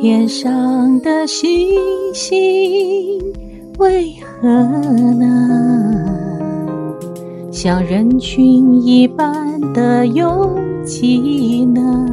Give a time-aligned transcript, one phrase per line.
[0.00, 1.68] 天上的星
[2.12, 3.18] 星
[3.78, 4.48] 为何
[5.14, 6.04] 呢？
[7.50, 10.54] 像人群一般的拥
[10.84, 12.04] 挤呢？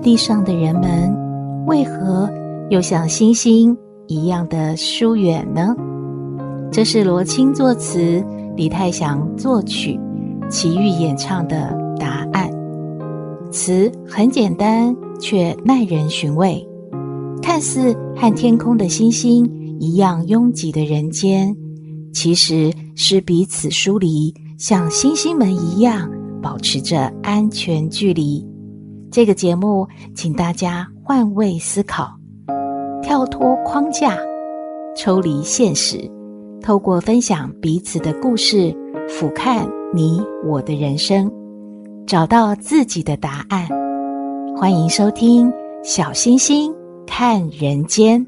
[0.00, 1.12] 地上的人们
[1.66, 2.30] 为何
[2.70, 3.76] 又像星星
[4.06, 5.74] 一样的疏远呢？
[6.70, 8.24] 这是罗青作词，
[8.54, 9.98] 李泰祥作曲，
[10.50, 12.50] 齐豫演唱的答案。
[13.50, 16.66] 词很简单，却耐人寻味。
[17.40, 19.44] 看似和天空的星星
[19.80, 21.54] 一样拥挤的人间，
[22.12, 26.10] 其实是彼此疏离，像星星们一样
[26.42, 28.46] 保持着安全距离。
[29.10, 32.10] 这个节目，请大家换位思考，
[33.02, 34.16] 跳脱框架，
[34.96, 35.98] 抽离现实，
[36.62, 38.74] 透过分享彼此的故事，
[39.08, 41.30] 俯瞰你我的人生。
[42.06, 43.68] 找到自己的答案。
[44.56, 45.48] 欢迎收听
[45.82, 46.72] 《小星星
[47.06, 48.24] 看人间》。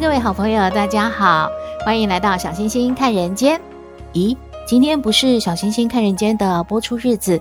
[0.00, 1.50] 各位好朋友，大家好，
[1.84, 3.60] 欢迎来到小星星看人间。
[4.14, 4.34] 咦，
[4.66, 7.40] 今天不是小星星看人间的播出日子，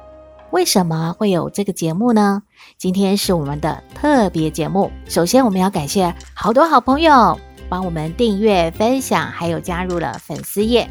[0.51, 2.43] 为什么会有这个节目呢？
[2.77, 4.91] 今天是我们的特别节目。
[5.07, 10.87] 首先，我们要感谢好多好朋友帮我们订阅、分享，还有加入了粉丝页。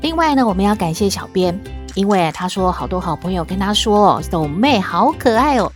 [0.00, 1.60] 另外呢，我们要感谢小编，
[1.94, 5.70] 因为他说好多好朋友跟他说，抖妹好可爱哦，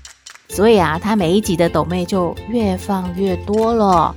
[0.48, 4.15] 所以啊，他每一集的抖妹就越放越多了。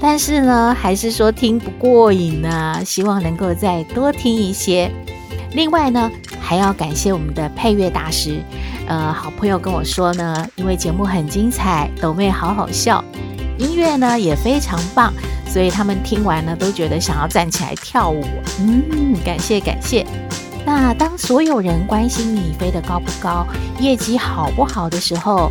[0.00, 4.90] 但是呢，还是说听不过瘾呢、希望能够再多听一些。
[5.52, 8.42] 另外呢，还要感谢我们的配乐大师，
[8.86, 13.02] 呃，好朋友跟我说呢，因为节目很精彩，抖妹好好笑，
[13.58, 15.12] 音乐呢也非常棒，
[15.48, 18.22] 所以他们听完呢都觉得想要站起来跳舞。
[18.60, 20.06] 嗯，感谢感谢。
[20.66, 23.46] 那当所有人关心你飞得高不高，
[23.80, 25.50] 业绩好不好的时候，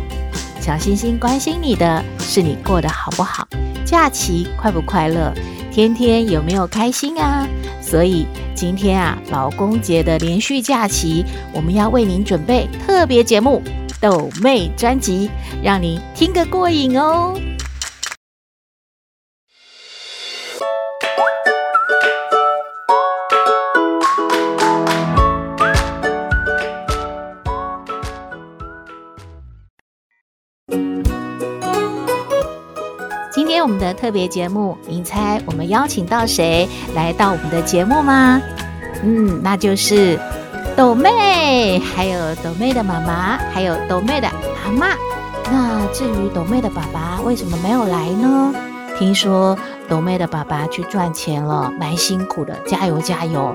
[0.60, 3.48] 小星星关心你的是你过得好不好。
[3.86, 5.32] 假期快不快乐？
[5.72, 7.46] 天天有没有开心啊？
[7.80, 13.62] 所以今天啊，劳工节的连续假期，我们要为您准备特别节目
[14.00, 15.28] 《抖妹专辑》，
[15.62, 17.38] 让您听个过瘾哦。
[33.86, 38.42] 的特别节目，您猜我们邀请到谁来到我们的节目吗？
[39.04, 40.18] 嗯，那就是
[40.74, 44.26] 抖妹，还有抖妹的妈妈，还有抖妹的
[44.64, 44.88] 阿妈。
[45.52, 48.52] 那至于抖妹的爸爸为什么没有来呢？
[48.98, 49.56] 听说
[49.88, 53.54] 抖妹的爸爸去赚钱了，蛮辛苦的，加油加油。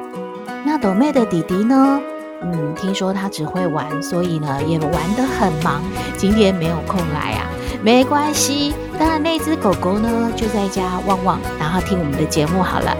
[0.63, 1.99] 那抖妹的弟弟呢？
[2.43, 5.81] 嗯，听说他只会玩，所以呢也玩得很忙，
[6.15, 7.49] 今天没有空来啊。
[7.83, 12.95] 没关系，当然那只狗狗呢就在家汪汪，然后听我们的节目好了。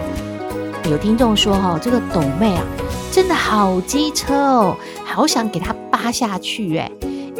[0.90, 2.64] 有听众说哈、哦，这个抖妹啊，
[3.12, 4.76] 真的好机车哦，
[5.06, 6.92] 好想给它扒下去哎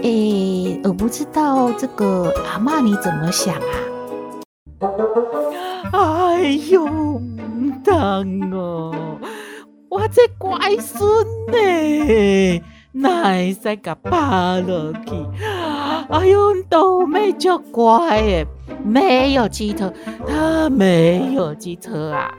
[0.04, 3.62] 哎，我不知道这个阿嬷你怎么想啊？
[5.92, 6.86] 哎呦，
[7.84, 8.94] 疼哦，
[9.90, 12.62] 我这乖孙呢，
[12.92, 15.12] 哪会使给扒落去？
[16.12, 18.46] 哎呦，抖妹就乖耶，
[18.84, 19.92] 没有机车，
[20.28, 22.30] 他没有机车啊！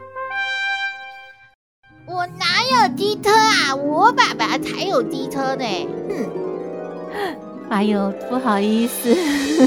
[2.06, 3.74] 我哪有机车啊？
[3.74, 5.64] 我爸爸才有机车呢。
[6.08, 7.36] 哼！
[7.70, 9.16] 哎呦，不好意思，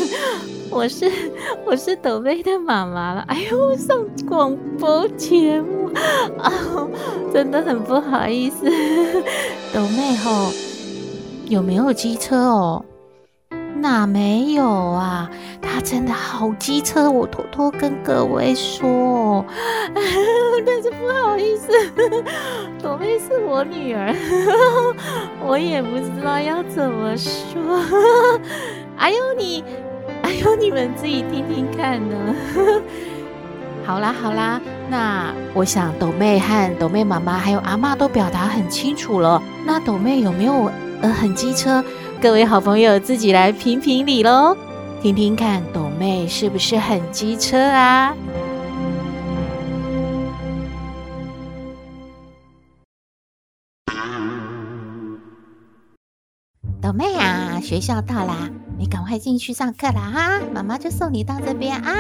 [0.70, 1.12] 我是
[1.66, 3.22] 我是抖妹的妈妈了。
[3.28, 3.98] 哎呦，上
[4.30, 5.90] 广播节目
[6.38, 6.54] 啊，
[7.34, 8.66] 真的很不好意思。
[9.74, 10.52] 抖妹吼，
[11.48, 12.86] 有没有机车哦？
[13.86, 15.30] 哪没有啊？
[15.62, 19.46] 他真的好机车，我偷偷跟各位说，
[20.66, 21.72] 但是不好意思，
[22.82, 24.12] 朵妹是我女儿，
[25.46, 27.62] 我也不知道要怎么说。
[28.98, 29.64] 哎呦你，
[30.24, 32.16] 哎呦你们自己听听看呢。
[33.86, 34.60] 好啦好啦，
[34.90, 39.40] 那我想抖妹和抖妹妈妈还有阿嬷都表达很清楚了。
[39.64, 40.72] 那抖妹有没有？
[41.02, 41.84] 呃很机车？
[42.22, 44.58] 各位好朋友自己来评评理喽，
[45.02, 48.16] 听听看斗妹是不是很机车啊？
[56.82, 60.42] 斗妹啊，学校到啦，你赶快进去上课啦哈！
[60.54, 61.94] 妈妈就送你到这边啊。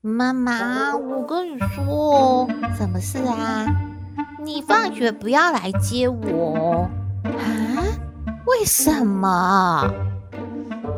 [0.00, 3.66] 妈妈，我跟你说，什么事啊？
[4.44, 6.88] 你放学不要来接我
[7.24, 8.01] 啊？
[8.46, 9.90] 为什么？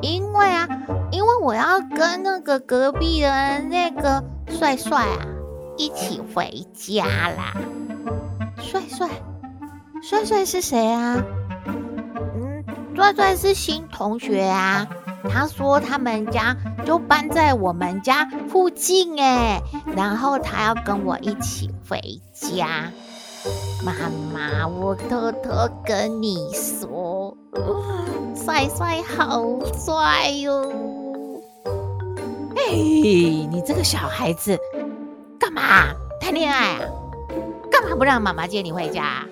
[0.01, 0.69] 因为啊，
[1.11, 5.27] 因为我要跟那个隔壁的那个帅帅啊
[5.77, 7.55] 一起回家啦。
[8.59, 9.09] 帅帅，
[10.03, 11.23] 帅帅是谁啊？
[12.37, 12.65] 嗯
[12.95, 14.87] 帅帅是新同学啊，
[15.29, 19.61] 他说他们家就搬在我们家附近哎，
[19.97, 22.01] 然后他要跟我一起回
[22.33, 22.91] 家。
[23.85, 23.93] 妈
[24.33, 25.51] 妈，我偷偷
[25.85, 27.37] 跟你说，
[28.35, 30.73] 帅帅好帅哟！
[32.57, 34.59] 哎，你这个小孩子，
[35.39, 36.89] 干嘛谈恋爱啊？
[37.71, 39.27] 干嘛不让妈妈接你回家？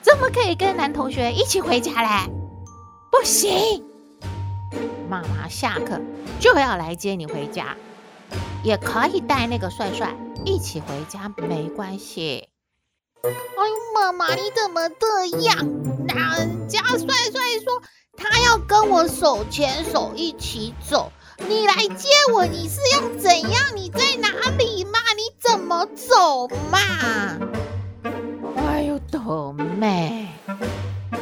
[0.00, 2.32] 怎么可以跟男同学一起回家嘞？
[3.10, 3.84] 不行，
[5.10, 6.00] 妈妈下课
[6.40, 7.76] 就要来接你回家，
[8.62, 10.14] 也可以带那个帅帅
[10.44, 12.48] 一起回家，没关系。
[13.22, 15.56] 哎呦，妈妈你怎么这样？
[16.36, 17.82] 人家帅帅说
[18.16, 21.10] 他要跟我手牵手一起走，
[21.48, 23.62] 你来接我，你是要怎样？
[23.74, 24.98] 你在哪里嘛？
[25.16, 27.38] 你怎么走嘛？
[28.56, 30.28] 哎呦，斗妹，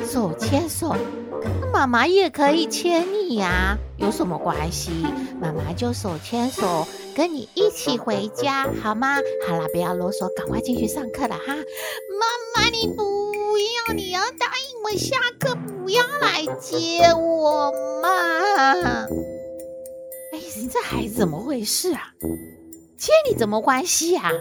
[0.04, 0.94] 手牵手。
[1.72, 4.90] 妈妈也可以牵你呀，有什么关系？
[5.40, 9.18] 妈妈就手牵手跟你一起回家，好吗？
[9.46, 11.54] 好了，不要啰嗦，赶快进去上课了哈。
[11.54, 13.02] 妈妈，你不
[13.58, 17.70] 要，你要答应我下课不要来接我
[18.02, 19.06] 嘛。
[20.32, 22.12] 哎，你这孩子怎么回事啊？
[22.96, 24.32] 接你怎么关系啊？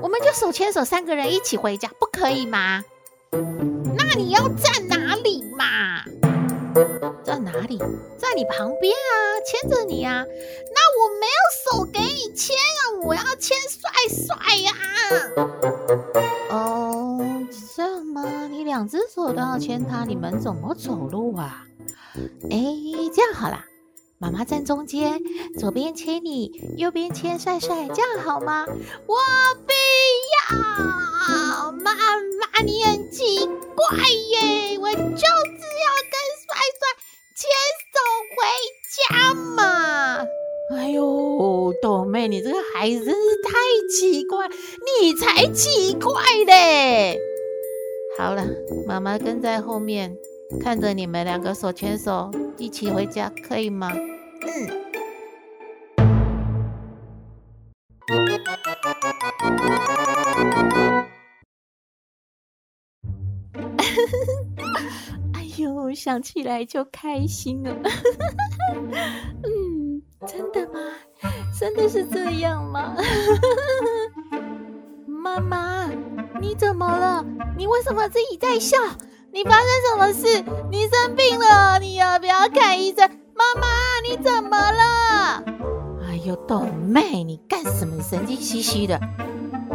[0.00, 2.84] 我们就手牵手三个人一起回家，不可以吗？
[3.32, 6.04] 那你要站哪里嘛？
[7.24, 7.78] 在哪里？
[8.18, 10.22] 在你旁边啊，牵着你啊。
[10.22, 14.72] 那我没有手给你牵啊，我要牵帅帅呀。
[16.50, 17.24] 哦，
[17.74, 18.46] 这样吗？
[18.50, 21.66] 你两只手都要牵他，你们怎么走路啊？
[22.50, 22.58] 哎，
[23.14, 23.64] 这样好啦，
[24.22, 25.20] 妈妈站中间，
[25.58, 28.64] 左边牵你，右边牵帅帅，这样好吗？
[28.68, 29.16] 我
[29.66, 29.72] 不
[30.54, 33.98] 要，妈妈，你很奇怪
[34.30, 36.86] 耶，我就是要跟帅帅。
[37.34, 37.50] 牵
[37.90, 37.98] 手
[38.36, 38.46] 回
[39.10, 40.24] 家嘛！
[40.76, 43.58] 哎呦，斗妹，你这个孩子真是太
[43.90, 44.48] 奇怪，
[45.00, 47.18] 你才奇怪嘞！
[48.16, 48.46] 好了，
[48.86, 50.16] 妈妈跟在后面，
[50.60, 53.90] 看着你们两个手牵手一起回家，可以吗？
[54.44, 54.48] 嗯。
[65.34, 67.70] 哎呦，想起来就开心了。
[69.44, 70.80] 嗯，真的吗？
[71.58, 72.96] 真的是这样吗？
[75.06, 75.88] 妈妈，
[76.40, 77.24] 你怎么了？
[77.56, 78.76] 你为什么自己在笑？
[79.32, 80.42] 你发生什么事？
[80.70, 81.78] 你生病了？
[81.78, 83.08] 你要不要看医生？
[83.42, 83.66] 妈妈，
[84.08, 85.42] 你怎么了？
[86.06, 88.00] 哎呦，豆妹，你干什么？
[88.00, 89.00] 神经兮兮的。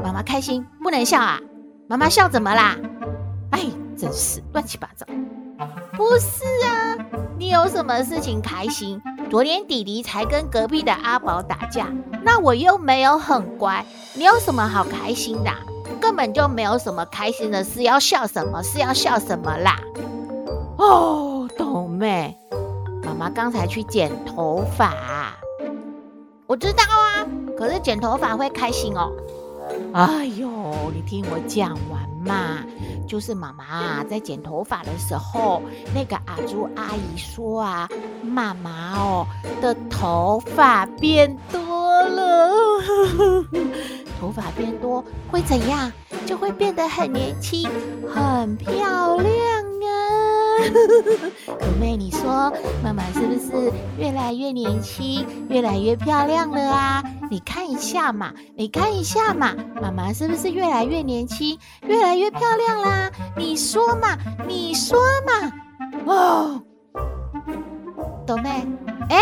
[0.01, 1.39] 妈妈开心，不能笑啊。
[1.88, 2.77] 妈妈笑怎么啦？
[3.51, 3.65] 哎，
[3.97, 5.05] 真是乱七八糟。
[5.97, 6.95] 不是啊，
[7.38, 9.01] 你有什么事情开心？
[9.29, 11.88] 昨天弟弟才跟隔壁的阿宝打架，
[12.24, 15.51] 那我又没有很乖，你有什么好开心的？
[16.00, 18.63] 根本就没有什么开心的事，要笑什么？
[18.63, 19.77] 是要笑什么啦？
[20.77, 22.38] 哦，豆妹，
[23.17, 25.33] 妈刚才去剪头发，
[26.45, 27.25] 我知道啊，
[27.57, 29.12] 可是剪头发会开心哦。
[29.93, 30.47] 哎呦，
[30.93, 32.63] 你听我讲完嘛。
[33.07, 35.62] 就是妈妈，在剪头发的时候，
[35.95, 37.89] 那个阿朱阿姨说啊，
[38.21, 39.25] 妈妈哦
[39.62, 42.51] 的头发变多了，
[44.19, 45.91] 头发变多会怎样？
[46.25, 47.67] 就会变得很年轻，
[48.13, 50.26] 很漂亮啊。
[51.47, 52.51] 斗妹，你说
[52.83, 57.03] 妈妈是不是越来越年轻，越来越漂亮了啊？
[57.29, 63.11] 你看一下嘛，你看一下嘛，妈妈是不是越来越年轻，越来越漂亮啦？
[63.35, 65.51] 你说嘛，你说嘛。
[66.05, 66.61] 哦，
[68.25, 68.65] 斗妹，
[69.09, 69.19] 哎，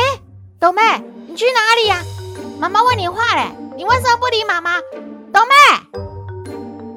[0.60, 0.82] 斗妹，
[1.28, 2.04] 你去哪里呀？
[2.60, 4.80] 妈妈问你话嘞，你为什么不理妈妈？
[5.34, 6.05] 斗妹，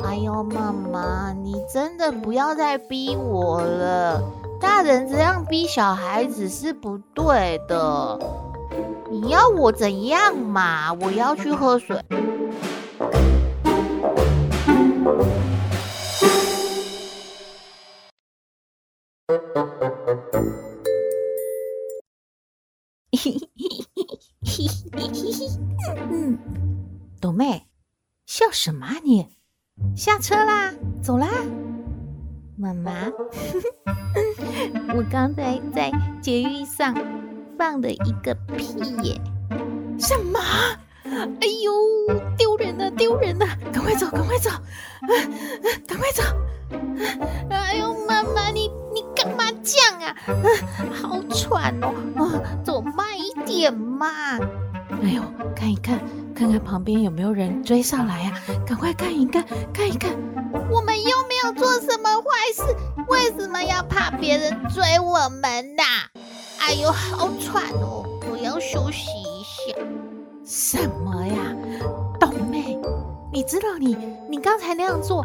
[0.08, 4.22] 哎呦，妈妈，你真的不要再逼我了。
[4.58, 8.18] 大人这样逼小孩子是不对的。
[9.10, 10.94] 你要我怎样嘛？
[10.94, 12.02] 我要去喝水。
[26.10, 26.38] 嗯，
[27.20, 27.66] 斗妹，
[28.24, 29.37] 笑什么啊你？
[29.96, 31.28] 下车啦，走啦。
[32.56, 32.92] 妈妈，
[34.96, 36.92] 我刚才在捷运上
[37.56, 39.20] 放了一个屁耶！
[39.98, 40.40] 什么？
[41.04, 41.72] 哎呦，
[42.36, 43.46] 丢人了，丢人了！
[43.72, 44.50] 赶快走， 赶快走！
[44.50, 44.62] 啊，
[45.86, 46.22] 赶快走！
[47.50, 50.16] 哎呦，妈妈，你你干嘛这样啊？
[50.26, 50.46] 啊，
[51.00, 51.94] 好喘哦！
[52.16, 54.36] 啊，走慢一点嘛！
[55.02, 55.22] 哎呦，
[55.54, 56.00] 看一看，
[56.34, 58.40] 看看旁边有没有人追上来呀？
[58.66, 60.10] 赶快看一看，看一看。
[60.70, 62.62] 我们又没有做什么坏事，
[63.08, 65.82] 为什么要怕别人追我们呢？
[66.60, 68.04] 哎呦，好喘哦！
[68.30, 69.78] 我要休息一下。
[70.44, 71.54] 什么呀，
[72.18, 72.78] 斗妹？
[73.32, 73.96] 你知道你
[74.28, 75.24] 你刚才那样做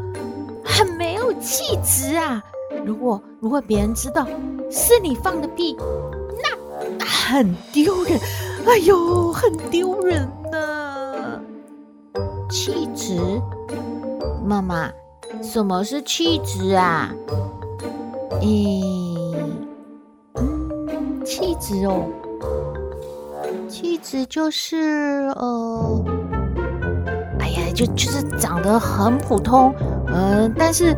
[0.63, 2.43] 很没有气质啊！
[2.85, 4.27] 如果如果别人知道
[4.69, 5.75] 是你放的屁，
[6.41, 8.19] 那很丢人。
[8.65, 11.39] 哎呦，很丢人呢！
[12.49, 13.19] 气质，
[14.45, 14.89] 妈妈。
[15.41, 17.13] 什么是气质啊？
[18.39, 19.25] 咦，
[20.35, 22.05] 嗯，气质哦，
[23.67, 24.77] 气质就是
[25.35, 26.05] 呃，
[27.39, 29.73] 哎呀，就就是长得很普通，
[30.07, 30.95] 嗯、呃，但是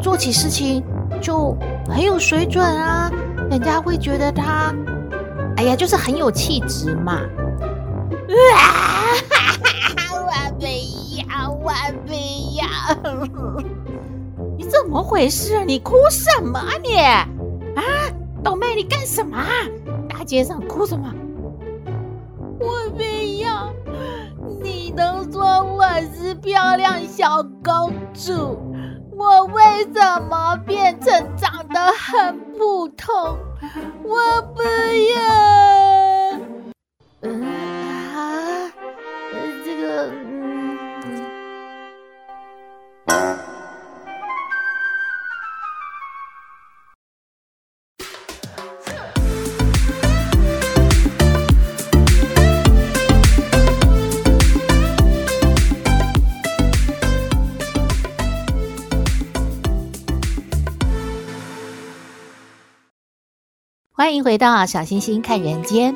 [0.00, 0.84] 做起事情
[1.20, 1.56] 就
[1.88, 3.10] 很有水准啊，
[3.50, 4.72] 人家会觉得他，
[5.58, 7.18] 哎呀，就是很有气质嘛。
[8.54, 9.10] 啊。
[14.70, 15.64] 怎么回事啊？
[15.66, 16.96] 你哭什么啊你？
[16.96, 17.22] 啊，
[18.42, 19.46] 倒妹，你干什么啊？
[20.08, 21.12] 大街上哭什么？
[22.60, 23.02] 我不
[23.42, 23.72] 要。
[24.62, 25.84] 你都说我
[26.14, 28.58] 是漂亮小公主，
[29.18, 33.36] 我为什么变成长得很普通？
[34.04, 35.18] 我不要。
[37.22, 37.44] 嗯
[38.14, 38.72] 啊，
[39.64, 40.08] 这个
[43.06, 43.38] 嗯。
[63.98, 65.92] 欢迎回到小星星看人间。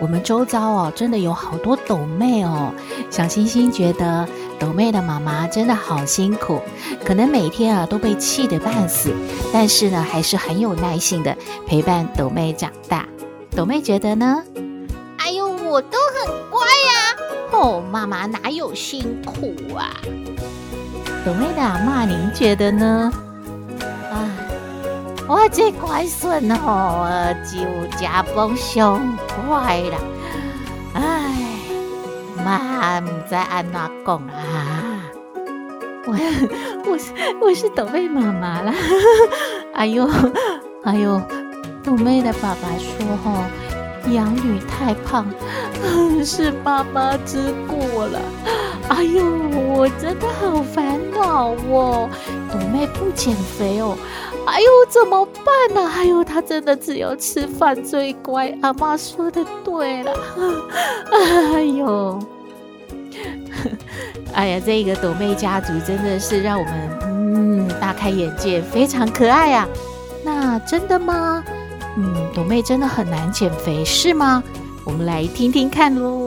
[0.00, 2.74] 我们周遭哦，真的有好多抖妹哦。
[3.08, 4.26] 小星星觉得
[4.58, 6.60] 抖妹的妈妈真的好辛苦，
[7.04, 9.14] 可能每天啊都被气得半死，
[9.52, 11.36] 但是呢，还是很有耐心的
[11.68, 13.06] 陪伴抖妹长大。
[13.52, 14.42] 抖妹觉得呢？
[15.18, 17.52] 哎呦，我都很乖呀。
[17.52, 19.96] 哦，妈妈哪有辛苦啊？
[21.24, 23.12] 抖妹的阿嬷，您觉得呢？
[25.28, 29.96] 我这乖孙哦，就家风上快了。
[30.94, 31.32] 哎，
[32.44, 35.02] 妈，唔知按哪讲啊？
[36.06, 36.12] 我
[36.88, 38.72] 我是我是斗妹妈妈啦。
[39.74, 40.08] 哎 呦
[40.84, 41.20] 哎呦，
[41.82, 43.42] 斗妹的爸爸说吼，
[44.12, 45.26] 养女太胖，
[46.24, 48.20] 是妈妈之过了。
[48.88, 49.24] 哎呦，
[49.74, 52.08] 我真的好烦恼哦。
[52.52, 53.98] 斗妹不减肥哦。
[54.46, 55.90] 哎呦，怎么办呢？
[55.94, 58.56] 哎呦，他真的只有吃饭最乖。
[58.62, 60.12] 阿妈说的对了。
[61.52, 62.18] 哎呦，
[64.32, 69.68] 哎呀，这个斗妹家族真的是让我们嗯大开眼界，非常可爱呀、啊。
[70.24, 71.44] 那真的吗？
[71.96, 74.42] 嗯，斗妹真的很难减肥是吗？
[74.84, 76.25] 我们来听听看喽。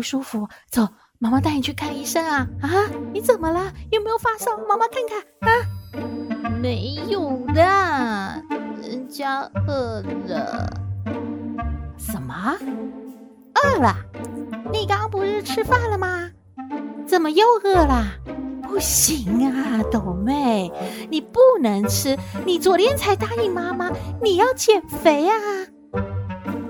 [0.00, 0.48] 不舒服？
[0.70, 0.88] 走，
[1.18, 2.48] 妈妈带你去看医生啊！
[2.62, 2.70] 啊，
[3.12, 3.70] 你怎么了？
[3.90, 4.56] 有没有发烧？
[4.66, 5.52] 妈妈看看啊。
[6.58, 7.62] 没有的，
[8.80, 10.72] 人家饿了。
[11.98, 12.56] 什么？
[13.62, 13.94] 饿了？
[14.72, 16.30] 你刚刚不是吃饭了吗？
[17.06, 18.02] 怎么又饿了？
[18.62, 20.72] 不行啊，斗妹，
[21.10, 22.16] 你不能吃。
[22.46, 23.90] 你昨天才答应妈妈
[24.22, 25.36] 你要减肥啊。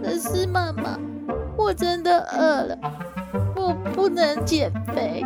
[0.03, 0.99] 可是妈妈，
[1.57, 2.77] 我真的饿了，
[3.61, 5.25] 我不能减肥。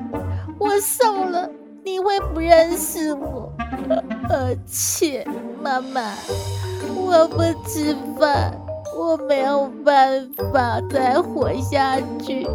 [0.58, 1.48] 我瘦了，
[1.84, 3.52] 你会不认识我。
[4.28, 5.26] 而且，
[5.62, 6.14] 妈妈，
[6.96, 8.52] 我不吃饭，
[8.96, 12.46] 我没有办法再活下去，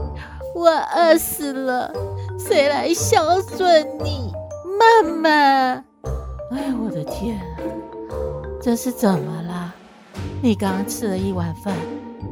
[0.53, 1.93] 我饿死了，
[2.37, 4.33] 谁来孝顺你？
[4.79, 5.29] 妈妈，
[6.51, 7.45] 哎呦，我的天啊，
[8.61, 9.73] 这是怎么了？
[10.41, 11.75] 你刚吃了一碗饭，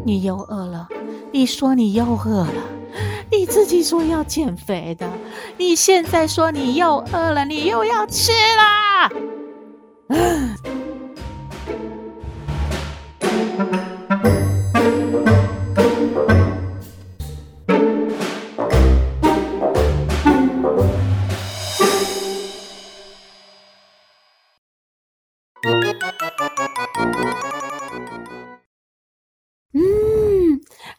[0.06, 0.88] 你又饿了。
[1.32, 2.54] 你说你又饿了，
[3.50, 5.10] 自己说要减肥的，
[5.58, 9.10] 你现在说你又饿了，你又要吃了。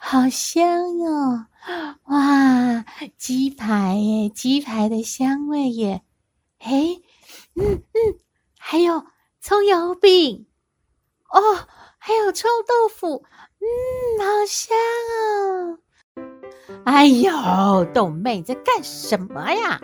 [0.01, 0.68] 好香！
[3.59, 6.03] 排耶，鸡排的香味耶！
[6.61, 7.03] 嘿，
[7.57, 8.19] 嗯嗯，
[8.57, 9.05] 还有
[9.41, 10.47] 葱油饼
[11.29, 11.41] 哦，
[11.99, 13.25] 还有臭豆腐，
[13.59, 13.67] 嗯，
[14.25, 14.77] 好香
[15.19, 15.79] 哦！
[16.85, 19.81] 哎呦，豆妹在干什么呀？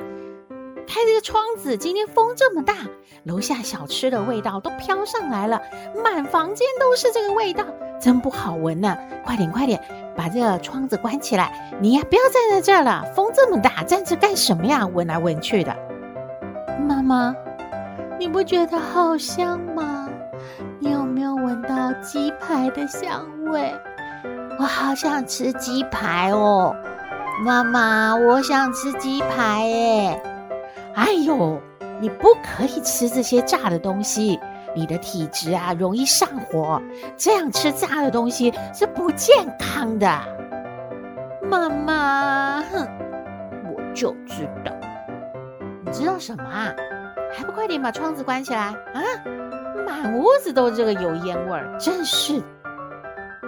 [0.86, 2.76] 开这个窗子，今天风这么大，
[3.24, 5.60] 楼下小吃的味道都飘上来了，
[6.02, 7.64] 满房间都是这个味道，
[8.00, 8.96] 真不好闻呐！
[9.24, 9.82] 快点，快点，
[10.16, 11.52] 把这个窗子关起来！
[11.80, 14.86] 你呀，不要站在这儿了，风这么大，站着干什么呀？
[14.86, 15.74] 闻来闻去的。
[16.86, 17.34] 妈妈，
[18.18, 20.08] 你不觉得好香吗？
[20.78, 23.74] 你有没有闻到鸡排的香味？
[24.58, 26.74] 我好想吃鸡排哦，
[27.44, 30.20] 妈妈，我想吃鸡排诶。
[30.94, 31.60] 哎呦，
[32.00, 34.38] 你不可以吃这些炸的东西，
[34.74, 36.80] 你的体质啊容易上火，
[37.16, 40.06] 这样吃炸的东西是不健康的。
[41.42, 42.88] 妈妈，哼，
[43.70, 44.72] 我就知道。
[45.84, 46.74] 你知道什么啊？
[47.36, 48.74] 还不快点把窗子关起来啊！
[49.86, 52.42] 满屋子都这个油烟味儿，真是。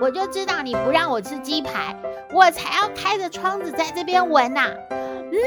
[0.00, 1.96] 我就知道你不让我吃鸡排，
[2.32, 5.38] 我才要开着窗子在这边闻呐、嗯。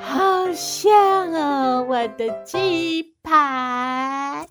[0.00, 4.46] 好香哦，我的鸡排！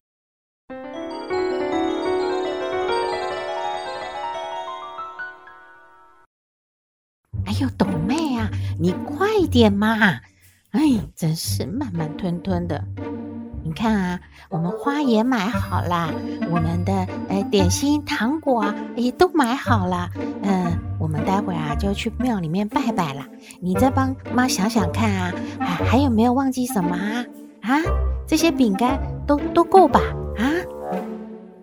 [7.62, 9.95] 呦，董妹啊，你快点嘛！
[10.71, 10.82] 哎，
[11.15, 12.84] 真是慢慢吞吞的。
[13.63, 14.19] 你看啊，
[14.50, 16.12] 我们花也买好了，
[16.50, 20.10] 我们的呃点心、糖果啊也都买好了。
[20.41, 23.24] 嗯、我们待会啊就去庙里面拜拜了。
[23.60, 27.24] 你再帮妈想想看啊，还还有没有忘记什么啊？
[27.62, 27.80] 啊，
[28.26, 30.02] 这些饼干都都够吧？
[30.38, 30.43] 啊？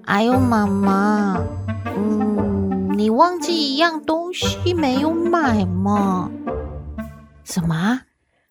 [0.04, 1.38] 哎呦，妈妈，
[1.84, 6.30] 嗯，你忘记一样东东西没有买嘛？
[7.44, 7.98] 什么？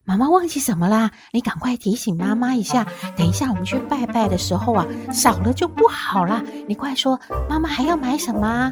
[0.06, 1.12] 妈妈忘记什么啦？
[1.32, 2.88] 你赶快提醒妈妈一下。
[3.16, 6.42] 等一下我们去拜拜的时候啊，少了就不好啦。
[6.68, 8.72] 你快说，妈妈还要买什么？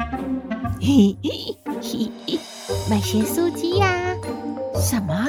[0.81, 2.39] 嘿嘿嘿嘿，
[2.89, 4.15] 买咸酥鸡呀、
[4.73, 5.27] 什么？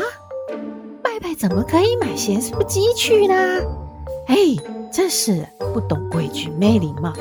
[1.03, 3.35] 拜拜怎么可以买咸酥鸡去呢？
[4.29, 4.35] 哎，
[4.91, 7.13] 真是不懂规矩，没礼貌。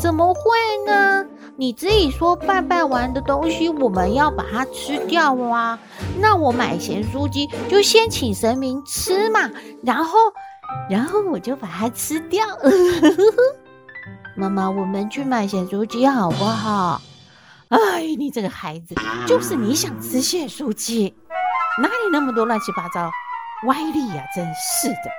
[0.00, 0.40] 怎么会
[0.84, 1.24] 呢？
[1.56, 5.78] 你自己说拜拜完的东西我们要把它吃掉啊，
[6.18, 9.48] 那我买咸酥鸡就先请神明吃嘛，
[9.82, 10.18] 然后，
[10.90, 12.44] 然后我就把它吃掉。
[14.36, 17.00] 妈妈，我们去买咸酥鸡好不好？
[17.68, 18.94] 哎，你这个孩子，
[19.26, 21.14] 就是你想吃咸酥鸡，
[21.80, 23.08] 哪里那么多乱七八糟
[23.68, 24.24] 歪理呀？
[24.34, 25.10] 真是的。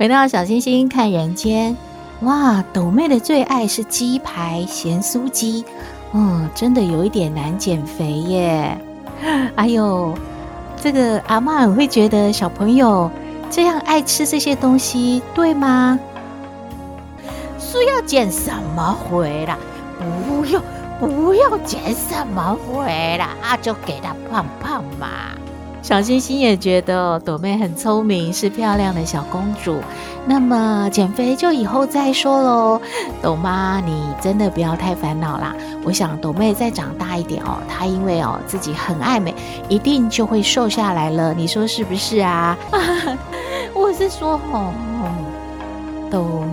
[0.00, 1.76] 回到小星星看人间，
[2.22, 5.62] 哇，斗妹的最爱是鸡排、咸酥鸡，
[6.14, 8.78] 嗯，真的有一点难减肥耶。
[9.56, 10.14] 哎呦，
[10.74, 13.10] 这个阿嬷会觉得小朋友
[13.50, 15.98] 这样爱吃这些东西，对吗？
[17.58, 19.58] 是要减什么肥啦？
[19.98, 20.62] 不用，
[20.98, 25.08] 不用减什么肥啦，啊，就给他胖胖嘛。
[25.82, 29.78] 小星星也觉得哦，朵妹很聪明，是漂亮的小公主。
[30.26, 32.80] 那么减肥就以后再说喽。
[33.22, 35.54] 朵妈，你真的不要太烦恼啦。
[35.82, 39.34] 我想朵妹再长大一点哦，她因为哦自己很爱美，
[39.68, 41.32] 一定就会瘦下来了。
[41.32, 42.56] 你说是不是啊？
[43.74, 44.72] 我是说哦，
[46.10, 46.49] 斗妹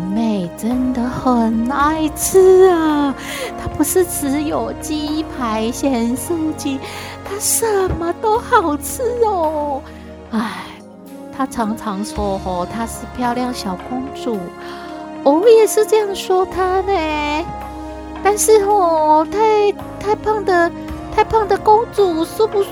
[0.57, 3.13] 真的很爱吃啊。
[3.61, 6.79] 她不是只有鸡排、咸酥鸡。
[7.29, 7.65] 他什
[7.99, 9.81] 么都好吃哦，
[10.31, 10.63] 唉，
[11.35, 14.39] 她常常说哦，她是漂亮小公主，
[15.23, 17.45] 我也是这样说她呢。
[18.23, 20.71] 但是哦，太太胖的
[21.13, 22.69] 太胖的公主，是不是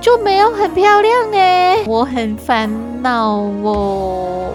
[0.00, 1.84] 就没有很漂亮呢？
[1.86, 2.68] 我很烦
[3.00, 3.30] 恼
[3.62, 4.50] 哦。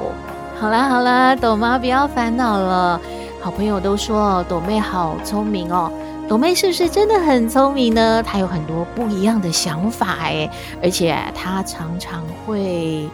[0.64, 2.98] 好啦好啦，朵妈不要烦恼了。
[3.42, 5.92] 好朋友都说朵妹好聪明哦，
[6.26, 8.24] 朵妹是不是真的很聪明呢？
[8.24, 10.50] 她有很多不一样的想法诶，
[10.82, 13.10] 而且她常常会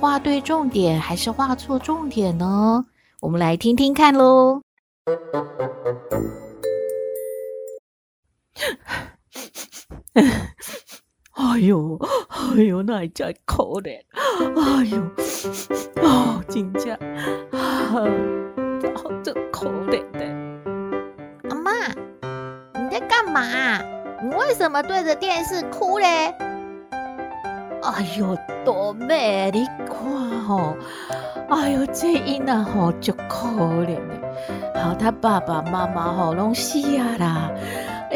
[0.00, 2.82] 画对重点，还是画错重点呢？
[3.20, 4.62] 我们来听听看喽。
[11.38, 11.96] 哎呦，
[12.28, 14.00] 哎呦，那真可怜！
[14.40, 15.00] 哎呦，
[16.02, 16.92] 哦，真的，
[17.56, 17.94] 啊，
[19.22, 20.26] 真可怜的。
[21.48, 21.70] 阿妈，
[22.82, 23.40] 你在干嘛？
[24.20, 26.34] 你为什么对着电视哭嘞？
[27.84, 30.76] 哎呦，多妹，你看吼，
[31.50, 33.46] 哎呦，这囡仔吼就可
[33.86, 37.48] 怜的，好，他爸爸妈妈吼拢死啊啦。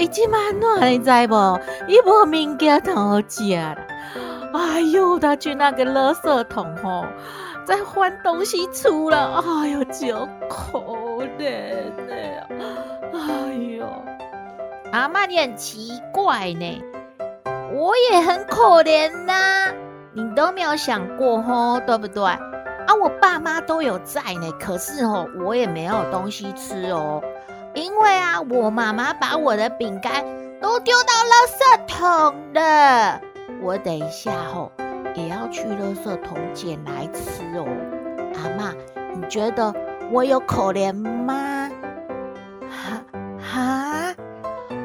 [0.02, 1.60] 伊即满哪你知无？
[1.86, 3.76] 伊无物件通好食啦！
[4.52, 7.04] 哎呦，他去那个垃圾桶吼，
[7.64, 10.80] 在换东西出了，哎呦，就可
[11.38, 12.48] 怜的呀！
[13.12, 13.86] 哎呦，
[14.90, 16.82] 阿妈你很奇怪呢，
[17.72, 19.72] 我也很可怜呐，
[20.14, 22.24] 你都没有想过吼，对不对？
[22.24, 27.22] 啊，我爸妈都有在呢，可是吼，我也没有东西吃哦。
[27.74, 30.24] 因为啊，我妈妈把我的饼干
[30.60, 33.20] 都丢到垃圾桶了。
[33.60, 34.70] 我等一下吼
[35.14, 37.66] 也要去垃圾桶捡来吃哦。
[38.36, 38.72] 阿妈，
[39.14, 39.74] 你觉得
[40.10, 41.70] 我有可怜吗？
[42.68, 43.02] 哈
[43.38, 44.14] 哈，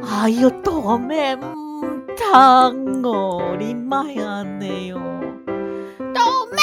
[0.09, 4.99] 哎呦，大妹唔通哦，你莫安尼哦，
[6.13, 6.21] 朵
[6.51, 6.61] 妹。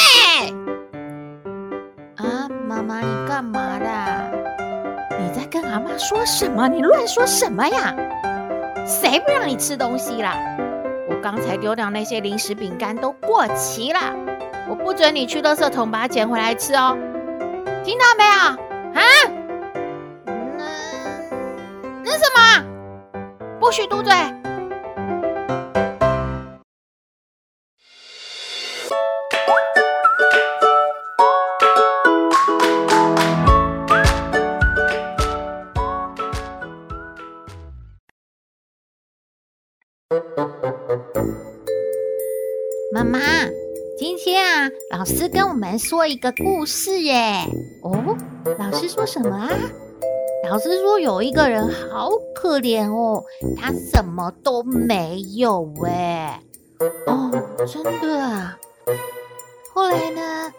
[2.17, 4.31] 啊，妈妈，你干嘛啦？
[5.75, 6.69] 妈妈说什么？
[6.69, 7.93] 你乱说什么呀？
[8.87, 10.37] 谁不让你吃东西啦？
[11.11, 13.99] 我刚才丢掉那些零食饼干都过期了，
[14.69, 16.97] 我不准你去垃圾桶把它捡回来吃哦，
[17.83, 18.31] 听到没有？
[19.01, 19.03] 啊？
[20.25, 20.65] 那
[22.05, 22.65] 那什么？
[23.59, 24.15] 不许嘟嘴！
[45.05, 47.47] 老师跟我们说一个故事耶。
[47.83, 48.17] 哦，
[48.59, 49.51] 老师说什么啊？
[50.49, 53.23] 老师说有一个人好可怜哦，
[53.55, 56.41] 他什么都没有哎。
[57.07, 57.31] 哦，
[57.67, 58.57] 真的啊？
[59.75, 60.51] 后来呢？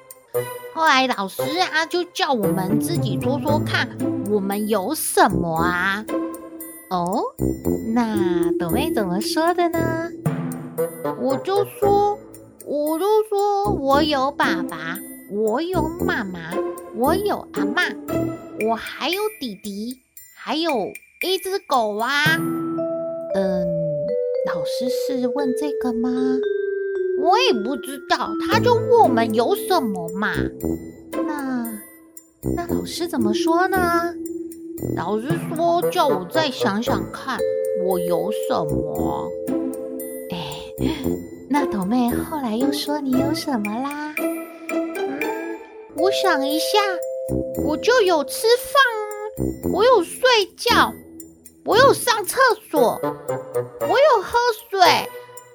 [0.76, 1.42] 后来老师
[1.74, 3.90] 啊，就叫我们自己说说看，
[4.30, 6.06] 我们有什么啊？
[6.92, 7.20] 哦，
[7.96, 10.12] 那朵妹怎么说的呢？
[11.20, 12.20] 我就说。
[12.68, 14.98] 我就说，我有爸爸，
[15.30, 16.52] 我有妈妈，
[16.96, 17.96] 我有阿嬷，
[18.68, 20.00] 我还有弟弟，
[20.36, 20.72] 还有
[21.24, 22.24] 一只狗啊。
[23.36, 23.68] 嗯，
[24.48, 26.10] 老师是问这个吗？
[27.22, 30.34] 我也不知道，他就问我们有什么嘛。
[31.12, 31.72] 那
[32.56, 34.12] 那老师怎么说呢？
[34.96, 37.38] 老师说叫我再想想看，
[37.84, 39.32] 我有什么。
[40.32, 41.35] 哎。
[41.58, 44.14] 那豆妹后来又说你有什么啦？
[44.18, 45.58] 嗯，
[45.96, 46.66] 我想一下，
[47.64, 50.22] 我就有吃饭，我有睡
[50.58, 50.94] 觉，
[51.64, 53.00] 我有上厕所，
[53.80, 54.38] 我有喝
[54.70, 54.80] 水，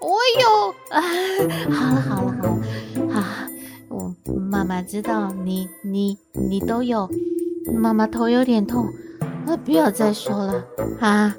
[0.00, 1.02] 我有 啊，
[1.70, 3.46] 好了好了好了，啊，
[3.90, 4.14] 我
[4.50, 7.06] 妈妈知道你你你都有，
[7.74, 8.88] 妈妈头有点痛，
[9.44, 10.64] 那不要再说了
[10.98, 11.36] 啊！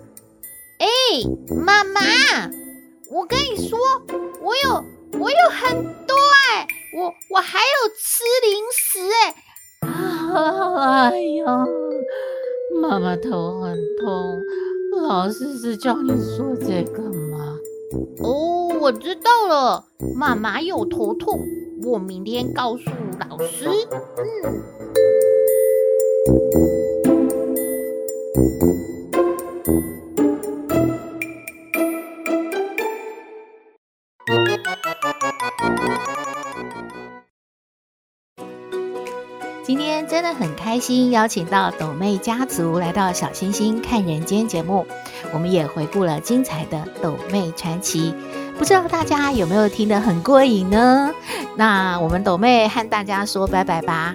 [0.78, 0.88] 哎，
[1.66, 2.00] 妈妈。
[3.14, 3.78] 我跟你说，
[4.42, 4.86] 我有
[5.20, 6.16] 我有很多
[6.56, 9.00] 哎，我我还有吃零食
[9.82, 11.68] 哎，啊，哎呀，
[12.82, 14.42] 妈妈头很痛，
[15.10, 17.58] 老师是叫你说这个吗？
[18.24, 19.84] 哦，我知道了，
[20.16, 21.38] 妈妈有头痛，
[21.84, 22.90] 我明天告诉
[23.30, 23.68] 老师。
[24.48, 24.64] 嗯。
[40.82, 44.86] 心，邀请到斗妹家族来到小星星看人间节目，
[45.32, 48.14] 我们也回顾了精彩的斗妹传奇。
[48.58, 51.12] 不知道大家有没有听得很过瘾呢？
[51.56, 54.14] 那我们斗妹和大家说拜拜吧。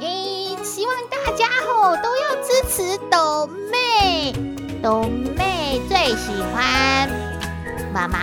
[0.00, 4.34] 诶，希望大家吼都要支持斗妹，
[4.82, 5.04] 斗
[5.36, 7.08] 妹最喜欢
[7.92, 8.18] 妈妈、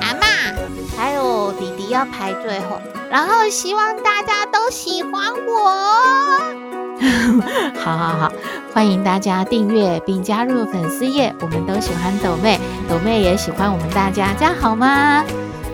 [0.00, 0.56] 阿嬷，
[0.96, 2.80] 还有弟弟要排最后，
[3.10, 6.63] 然后希望大家都喜欢我。
[7.76, 8.32] 好好好，
[8.72, 11.34] 欢迎大家订阅并加入粉丝页。
[11.40, 15.24] 我们都喜欢抖妹，抖妹也喜欢我们大家，这样好吗？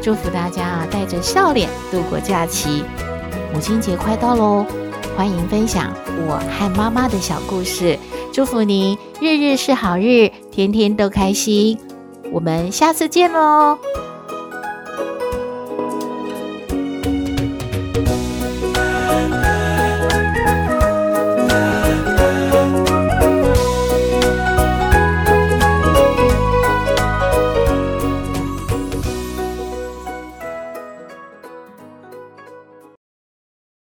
[0.03, 2.83] 祝福大家啊，带着笑脸度过假期。
[3.53, 4.65] 母亲节快到喽，
[5.17, 5.93] 欢迎分享
[6.27, 7.99] 我和妈妈的小故事。
[8.33, 11.79] 祝福您日日是好日，天天都开心。
[12.33, 13.79] 我们下次见喽。